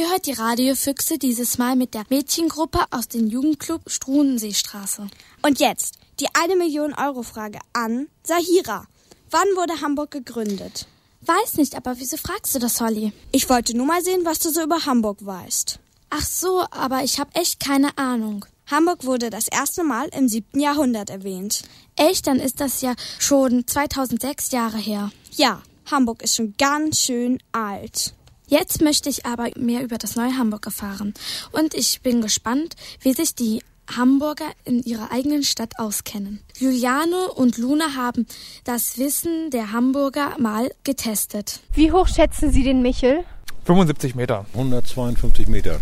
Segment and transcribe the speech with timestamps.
[0.00, 5.06] Ihr hört die Radiofüchse dieses Mal mit der Mädchengruppe aus dem Jugendclub Struenseestraße.
[5.42, 8.86] Und jetzt die eine Million Euro Frage an Sahira.
[9.30, 10.86] Wann wurde Hamburg gegründet?
[11.20, 13.12] Weiß nicht, aber wieso fragst du das, Holly?
[13.30, 15.78] Ich wollte nur mal sehen, was du so über Hamburg weißt.
[16.08, 18.46] Ach so, aber ich habe echt keine Ahnung.
[18.70, 21.64] Hamburg wurde das erste Mal im siebten Jahrhundert erwähnt.
[21.96, 22.26] Echt?
[22.26, 25.12] Dann ist das ja schon 2006 Jahre her.
[25.32, 25.60] Ja,
[25.90, 28.14] Hamburg ist schon ganz schön alt.
[28.50, 31.14] Jetzt möchte ich aber mehr über das neue Hamburg erfahren.
[31.52, 33.62] Und ich bin gespannt, wie sich die
[33.96, 36.40] Hamburger in ihrer eigenen Stadt auskennen.
[36.58, 38.26] Juliane und Luna haben
[38.64, 41.60] das Wissen der Hamburger mal getestet.
[41.74, 43.24] Wie hoch schätzen Sie den Michel?
[43.66, 44.46] 75 Meter.
[44.54, 45.78] 152 Meter.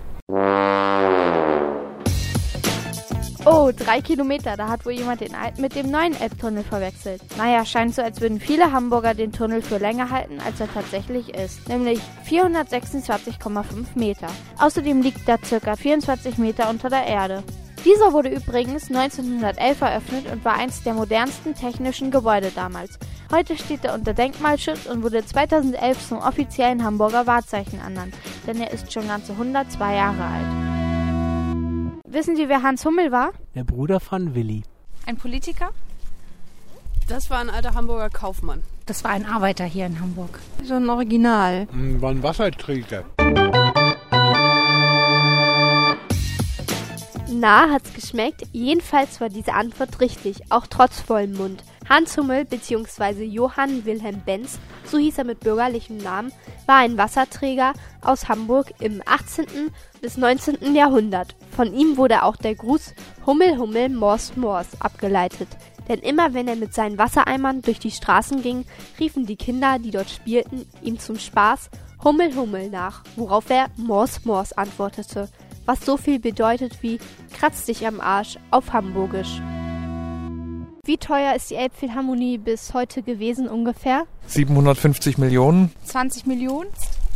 [3.47, 4.56] Oh, drei Kilometer.
[4.56, 7.20] Da hat wohl jemand den alten mit dem neuen Elbtunnel verwechselt.
[7.36, 11.34] Naja, scheint so, als würden viele Hamburger den Tunnel für länger halten, als er tatsächlich
[11.34, 11.69] ist.
[11.69, 14.28] Nämlich 426,5 Meter.
[14.59, 17.42] Außerdem liegt er circa 24 Meter unter der Erde.
[17.84, 22.99] Dieser wurde übrigens 1911 eröffnet und war eins der modernsten technischen Gebäude damals.
[23.31, 28.15] Heute steht er unter Denkmalschutz und wurde 2011 zum offiziellen Hamburger Wahrzeichen ernannt,
[28.47, 32.00] denn er ist schon ganze 102 Jahre alt.
[32.06, 33.33] Wissen Sie, wer Hans Hummel war?
[33.55, 34.62] Der Bruder von Willi.
[35.05, 35.71] Ein Politiker?
[37.06, 38.62] Das war ein alter Hamburger Kaufmann.
[38.87, 40.39] Das war ein Arbeiter hier in Hamburg.
[40.62, 41.69] So ein Original.
[41.71, 43.05] War ein Wasserträger.
[47.37, 48.43] Na, hat's geschmeckt?
[48.53, 51.65] Jedenfalls war diese Antwort richtig, auch trotz vollem Mund.
[51.89, 53.25] Hans Hummel bzw.
[53.25, 56.33] Johann Wilhelm Benz, so hieß er mit bürgerlichem Namen,
[56.67, 57.72] war ein Wasserträger
[58.03, 59.47] aus Hamburg im 18.
[60.00, 60.77] bis 19.
[60.77, 61.34] Jahrhundert.
[61.56, 62.95] Von ihm wurde auch der Gruß
[63.27, 65.49] Hummel Hummel Mors Mors abgeleitet.
[65.89, 68.65] Denn immer wenn er mit seinen Wassereimern durch die Straßen ging,
[69.01, 71.69] riefen die Kinder, die dort spielten, ihm zum Spaß
[72.05, 75.28] Hummel Hummel nach, worauf er Mors Mors antwortete
[75.66, 76.98] was so viel bedeutet wie
[77.32, 79.41] kratz dich am Arsch auf Hamburgisch.
[80.86, 84.04] Wie teuer ist die Elbphilharmonie bis heute gewesen ungefähr?
[84.26, 85.72] 750 Millionen.
[85.84, 86.69] 20 Millionen?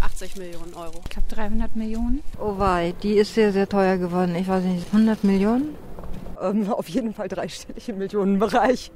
[0.02, 1.00] 80 Millionen Euro.
[1.04, 2.22] Ich glaube 300 Millionen.
[2.40, 4.34] Oh wei, die ist sehr, sehr teuer geworden.
[4.36, 5.74] Ich weiß nicht, 100 Millionen?
[6.40, 8.90] Ähm, auf jeden Fall dreistellig im Millionenbereich.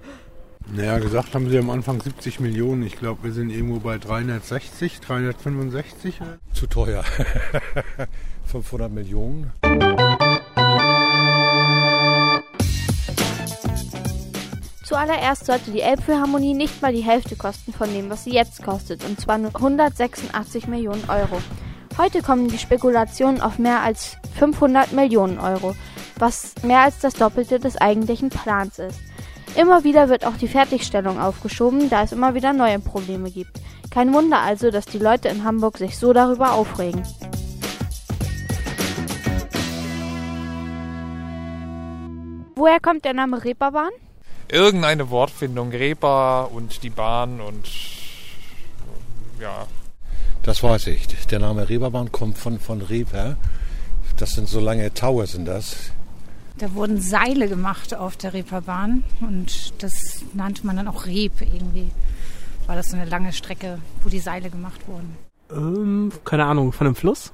[0.70, 2.82] Naja, gesagt haben sie am Anfang 70 Millionen.
[2.84, 6.20] Ich glaube, wir sind irgendwo bei 360, 365.
[6.52, 7.04] Zu teuer.
[8.46, 9.50] 500 Millionen.
[14.84, 19.04] Zuallererst sollte die Elbphilharmonie nicht mal die Hälfte kosten von dem, was sie jetzt kostet,
[19.04, 21.40] und zwar nur 186 Millionen Euro.
[21.96, 25.74] Heute kommen die Spekulationen auf mehr als 500 Millionen Euro,
[26.18, 29.00] was mehr als das Doppelte des eigentlichen Plans ist.
[29.54, 33.60] Immer wieder wird auch die Fertigstellung aufgeschoben, da es immer wieder neue Probleme gibt.
[33.90, 37.02] Kein Wunder also, dass die Leute in Hamburg sich so darüber aufregen.
[42.54, 43.90] Woher kommt der Name Reeperbahn?
[44.48, 45.70] Irgendeine Wortfindung.
[45.70, 47.68] Reeper und die Bahn und
[49.40, 49.66] ja.
[50.42, 51.06] Das weiß ich.
[51.26, 53.36] Der Name Reeperbahn kommt von, von Reeper.
[54.16, 55.92] Das sind so lange Tower sind das.
[56.62, 61.90] Da wurden Seile gemacht auf der Reeperbahn und das nannte man dann auch Reep irgendwie.
[62.68, 65.16] War das so eine lange Strecke, wo die Seile gemacht wurden.
[65.50, 67.32] Ähm, keine Ahnung, von einem Fluss?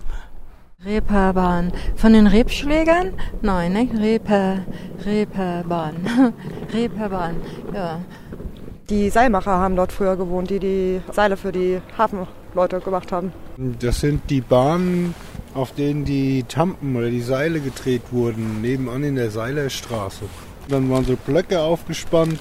[0.83, 1.75] Reeperbahn.
[1.97, 3.13] Von den Rebschlägern?
[3.43, 4.61] Nein, nicht Reeper,
[5.05, 6.33] Reeperbahn.
[6.73, 7.37] Reeperbahn,
[7.75, 8.01] ja.
[8.89, 13.35] Die Seilmacher haben dort früher gewohnt, die die Seile für die Hafenleute gemacht haben.
[13.79, 15.15] Das sind die Bahnen
[15.59, 20.25] auf denen die Tampen oder die Seile gedreht wurden, nebenan in der Seilerstraße.
[20.69, 22.39] Dann waren so Blöcke aufgespannt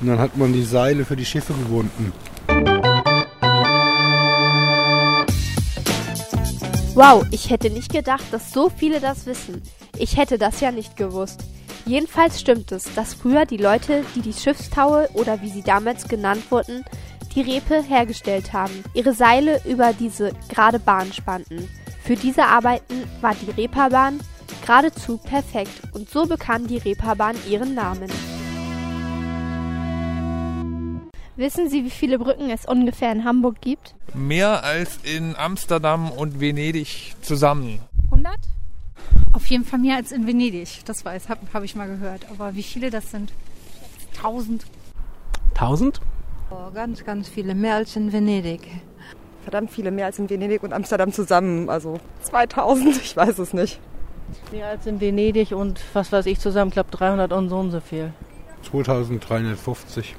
[0.00, 2.12] und dann hat man die Seile für die Schiffe gewunden.
[6.94, 9.62] Wow, ich hätte nicht gedacht, dass so viele das wissen.
[9.96, 11.44] Ich hätte das ja nicht gewusst.
[11.86, 16.42] Jedenfalls stimmt es, dass früher die Leute, die die Schiffstaue oder wie sie damals genannt
[16.50, 16.84] wurden,
[17.36, 21.68] die Repe hergestellt haben, ihre Seile über diese gerade Bahn spannten.
[22.12, 24.20] Für diese Arbeiten war die Reeperbahn
[24.60, 28.10] geradezu perfekt und so bekam die Reeperbahn ihren Namen.
[31.36, 33.94] Wissen Sie, wie viele Brücken es ungefähr in Hamburg gibt?
[34.12, 37.80] Mehr als in Amsterdam und Venedig zusammen.
[38.10, 38.34] 100?
[39.32, 40.84] Auf jeden Fall mehr als in Venedig.
[40.84, 42.26] Das weiß, habe hab ich mal gehört.
[42.30, 43.32] Aber wie viele das sind?
[44.16, 44.66] 1000.
[45.54, 46.02] 1000?
[46.50, 47.54] Oh, ganz, ganz viele.
[47.54, 48.60] Mehr als in Venedig.
[49.42, 51.68] Verdammt viele, mehr als in Venedig und Amsterdam zusammen.
[51.68, 53.80] Also 2000, ich weiß es nicht.
[54.50, 57.70] Mehr als in Venedig und was weiß ich zusammen, ich glaube 300 und so und
[57.70, 58.12] so viel.
[58.62, 60.16] 2350.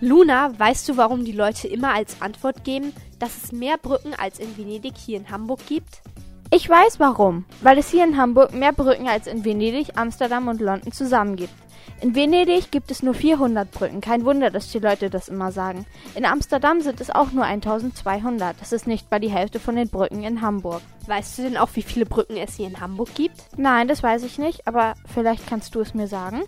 [0.00, 4.38] Luna, weißt du, warum die Leute immer als Antwort geben, dass es mehr Brücken als
[4.38, 6.02] in Venedig hier in Hamburg gibt?
[6.50, 7.46] Ich weiß warum.
[7.62, 11.52] Weil es hier in Hamburg mehr Brücken als in Venedig, Amsterdam und London zusammen gibt.
[12.00, 14.00] In Venedig gibt es nur 400 Brücken.
[14.00, 15.86] Kein Wunder, dass die Leute das immer sagen.
[16.14, 18.60] In Amsterdam sind es auch nur 1200.
[18.60, 20.82] Das ist nicht mal die Hälfte von den Brücken in Hamburg.
[21.06, 23.46] Weißt du denn auch, wie viele Brücken es hier in Hamburg gibt?
[23.56, 26.42] Nein, das weiß ich nicht, aber vielleicht kannst du es mir sagen.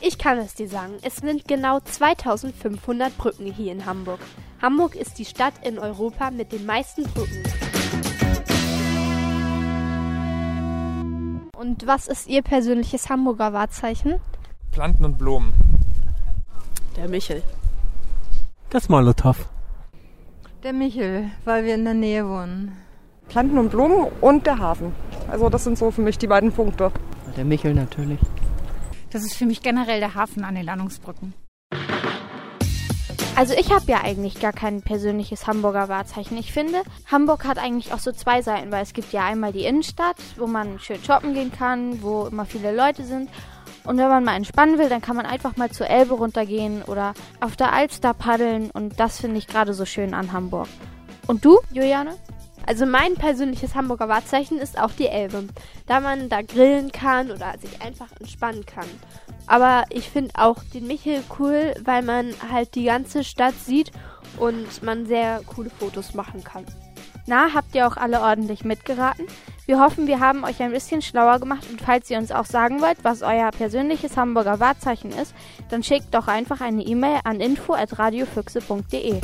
[0.00, 4.18] Ich kann es dir sagen, es sind genau 2500 Brücken hier in Hamburg.
[4.60, 7.42] Hamburg ist die Stadt in Europa mit den meisten Brücken.
[11.56, 14.20] Und was ist Ihr persönliches Hamburger Wahrzeichen?
[14.72, 15.52] Planten und Blumen.
[16.96, 17.42] Der Michel.
[18.70, 19.36] Das Molotow.
[20.62, 22.74] Der Michel, weil wir in der Nähe wohnen.
[23.28, 24.92] Planten und Blumen und der Hafen.
[25.30, 26.90] Also das sind so für mich die beiden Punkte.
[27.36, 28.18] Der Michel natürlich.
[29.10, 31.34] Das ist für mich generell der Hafen an den Landungsbrücken.
[33.36, 36.38] Also ich habe ja eigentlich gar kein persönliches Hamburger Wahrzeichen.
[36.38, 39.64] Ich finde, Hamburg hat eigentlich auch so zwei Seiten, weil es gibt ja einmal die
[39.64, 43.28] Innenstadt, wo man schön shoppen gehen kann, wo immer viele Leute sind.
[43.84, 47.14] Und wenn man mal entspannen will, dann kann man einfach mal zur Elbe runtergehen oder
[47.40, 48.70] auf der Alster paddeln.
[48.70, 50.68] Und das finde ich gerade so schön an Hamburg.
[51.26, 52.16] Und du, Juliane?
[52.64, 55.48] Also mein persönliches Hamburger Wahrzeichen ist auch die Elbe,
[55.86, 58.86] da man da grillen kann oder sich einfach entspannen kann.
[59.46, 63.90] Aber ich finde auch den Michel cool, weil man halt die ganze Stadt sieht
[64.38, 66.64] und man sehr coole Fotos machen kann.
[67.26, 69.26] Na, habt ihr auch alle ordentlich mitgeraten?
[69.64, 72.80] Wir hoffen, wir haben euch ein bisschen schlauer gemacht und falls ihr uns auch sagen
[72.80, 75.34] wollt, was euer persönliches Hamburger Wahrzeichen ist,
[75.70, 79.20] dann schickt doch einfach eine E-Mail an info@radiofüchse.de.